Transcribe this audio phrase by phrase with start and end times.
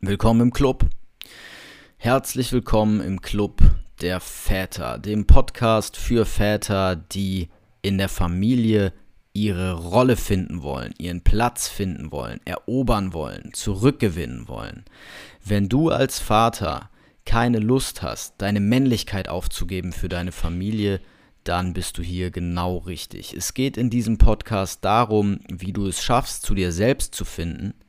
[0.00, 0.86] Willkommen im Club.
[1.96, 3.60] Herzlich willkommen im Club
[4.00, 7.48] der Väter, dem Podcast für Väter, die
[7.82, 8.92] in der Familie
[9.32, 14.84] ihre Rolle finden wollen, ihren Platz finden wollen, erobern wollen, zurückgewinnen wollen.
[15.44, 16.90] Wenn du als Vater
[17.26, 21.00] keine Lust hast, deine Männlichkeit aufzugeben für deine Familie,
[21.42, 23.34] dann bist du hier genau richtig.
[23.34, 27.74] Es geht in diesem Podcast darum, wie du es schaffst, zu dir selbst zu finden–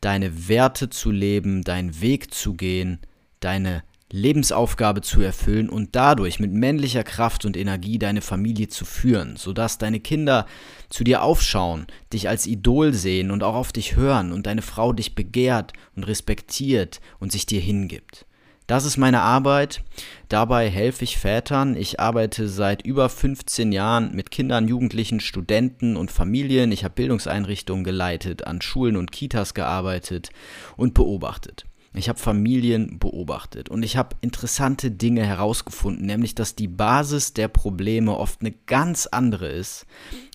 [0.00, 2.98] deine Werte zu leben, deinen Weg zu gehen,
[3.40, 9.36] deine Lebensaufgabe zu erfüllen und dadurch mit männlicher Kraft und Energie deine Familie zu führen,
[9.36, 10.46] sodass deine Kinder
[10.88, 14.94] zu dir aufschauen, dich als Idol sehen und auch auf dich hören und deine Frau
[14.94, 18.24] dich begehrt und respektiert und sich dir hingibt.
[18.68, 19.82] Das ist meine Arbeit.
[20.28, 21.74] Dabei helfe ich Vätern.
[21.74, 26.70] Ich arbeite seit über 15 Jahren mit Kindern, Jugendlichen, Studenten und Familien.
[26.70, 30.28] Ich habe Bildungseinrichtungen geleitet, an Schulen und Kitas gearbeitet
[30.76, 31.64] und beobachtet.
[31.94, 37.48] Ich habe Familien beobachtet und ich habe interessante Dinge herausgefunden, nämlich dass die Basis der
[37.48, 39.86] Probleme oft eine ganz andere ist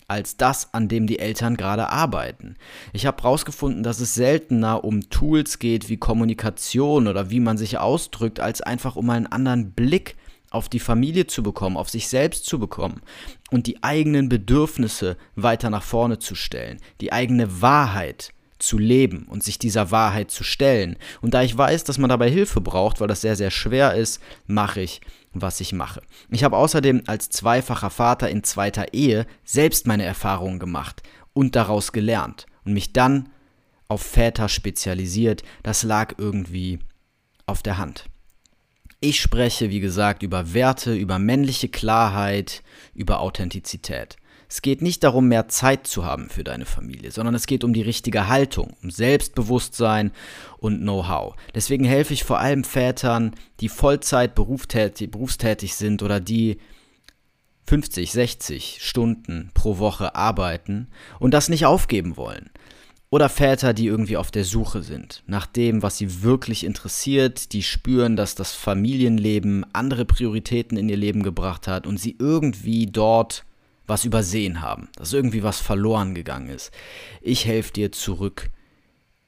[0.08, 2.56] als das, an dem die Eltern gerade arbeiten.
[2.92, 7.78] Ich habe herausgefunden, dass es seltener um Tools geht wie Kommunikation oder wie man sich
[7.78, 10.16] ausdrückt, als einfach um einen anderen Blick
[10.50, 13.00] auf die Familie zu bekommen, auf sich selbst zu bekommen
[13.50, 19.42] und die eigenen Bedürfnisse weiter nach vorne zu stellen, die eigene Wahrheit zu leben und
[19.42, 20.96] sich dieser Wahrheit zu stellen.
[21.20, 24.20] Und da ich weiß, dass man dabei Hilfe braucht, weil das sehr, sehr schwer ist,
[24.46, 25.00] mache ich,
[25.32, 26.02] was ich mache.
[26.30, 31.92] Ich habe außerdem als zweifacher Vater in zweiter Ehe selbst meine Erfahrungen gemacht und daraus
[31.92, 33.28] gelernt und mich dann
[33.88, 35.42] auf Väter spezialisiert.
[35.62, 36.78] Das lag irgendwie
[37.46, 38.06] auf der Hand.
[39.00, 42.62] Ich spreche, wie gesagt, über Werte, über männliche Klarheit,
[42.94, 44.16] über Authentizität.
[44.54, 47.72] Es geht nicht darum, mehr Zeit zu haben für deine Familie, sondern es geht um
[47.72, 50.12] die richtige Haltung, um Selbstbewusstsein
[50.58, 51.34] und Know-how.
[51.56, 56.58] Deswegen helfe ich vor allem Vätern, die Vollzeit berufstätig, berufstätig sind oder die
[57.66, 60.86] 50, 60 Stunden pro Woche arbeiten
[61.18, 62.50] und das nicht aufgeben wollen.
[63.10, 67.64] Oder Väter, die irgendwie auf der Suche sind nach dem, was sie wirklich interessiert, die
[67.64, 73.44] spüren, dass das Familienleben andere Prioritäten in ihr Leben gebracht hat und sie irgendwie dort
[73.86, 76.70] was übersehen haben, dass irgendwie was verloren gegangen ist.
[77.20, 78.50] Ich helfe dir zurück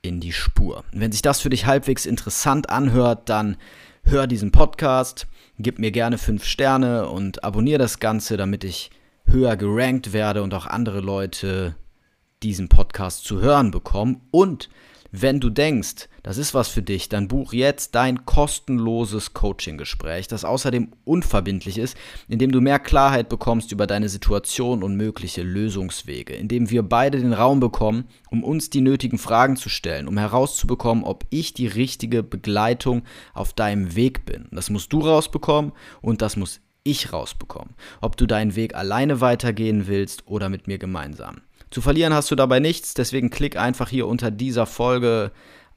[0.03, 0.85] in die Spur.
[0.93, 3.57] Wenn sich das für dich halbwegs interessant anhört, dann
[4.05, 5.27] hör diesen Podcast,
[5.59, 8.91] gib mir gerne fünf Sterne und abonniere das Ganze, damit ich
[9.27, 11.75] höher gerankt werde und auch andere Leute
[12.43, 14.23] diesen Podcast zu hören bekommen.
[14.31, 14.69] Und
[15.13, 20.45] wenn du denkst, das ist was für dich, dann buch jetzt dein kostenloses Coaching-Gespräch, das
[20.45, 21.97] außerdem unverbindlich ist,
[22.29, 27.33] indem du mehr Klarheit bekommst über deine Situation und mögliche Lösungswege, indem wir beide den
[27.33, 32.23] Raum bekommen, um uns die nötigen Fragen zu stellen, um herauszubekommen, ob ich die richtige
[32.23, 33.03] Begleitung
[33.35, 34.49] auf deinem Weg bin.
[34.51, 37.75] Das musst du rausbekommen und das muss ich rausbekommen.
[38.01, 41.43] Ob du deinen Weg alleine weitergehen willst oder mit mir gemeinsam.
[41.71, 45.33] Zu verlieren hast du dabei nichts, deswegen klick einfach hier unter dieser Folge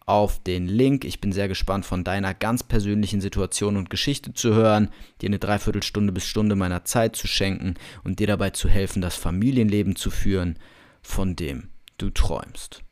[0.06, 1.06] auf den Link.
[1.06, 4.90] Ich bin sehr gespannt von deiner ganz persönlichen Situation und Geschichte zu hören,
[5.22, 9.16] dir eine Dreiviertelstunde bis Stunde meiner Zeit zu schenken und dir dabei zu helfen, das
[9.16, 10.58] Familienleben zu führen,
[11.02, 12.84] von dem du träumst.